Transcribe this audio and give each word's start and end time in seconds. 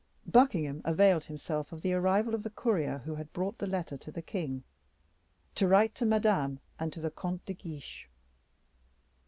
Buckingham 0.25 0.81
availed 0.83 1.25
himself 1.25 1.71
of 1.71 1.81
the 1.83 1.93
arrival 1.93 2.33
of 2.33 2.41
the 2.41 2.49
courier, 2.49 3.03
who 3.05 3.13
had 3.13 3.31
brought 3.33 3.59
the 3.59 3.67
letter 3.67 3.97
to 3.97 4.11
the 4.11 4.23
king, 4.23 4.63
to 5.53 5.67
write 5.67 5.93
to 5.93 6.07
Madame 6.07 6.59
and 6.79 6.91
to 6.91 6.99
the 6.99 7.11
Comte 7.11 7.45
de 7.45 7.53
Guiche. 7.53 8.09